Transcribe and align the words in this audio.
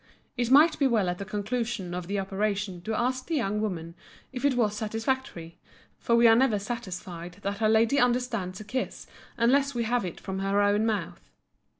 It 0.35 0.49
might 0.49 0.79
be 0.79 0.87
well 0.87 1.09
at 1.09 1.19
the 1.19 1.25
conclusion 1.25 1.93
of 1.93 2.07
the 2.07 2.17
operation 2.19 2.81
to 2.81 2.95
ask 2.99 3.27
the 3.27 3.35
young 3.35 3.61
woman 3.61 3.93
if 4.33 4.43
it 4.43 4.55
was 4.55 4.75
satisfactory, 4.75 5.59
for 5.99 6.15
we 6.15 6.25
are 6.27 6.35
never 6.35 6.57
satisfied 6.57 7.37
that 7.43 7.61
a 7.61 7.67
lady 7.69 7.99
understands 7.99 8.59
a 8.59 8.63
kiss 8.63 9.05
unless 9.37 9.75
we 9.75 9.83
have 9.83 10.03
it 10.03 10.19
from 10.19 10.39
her 10.39 10.59
own 10.59 10.87
mouth. 10.87 11.29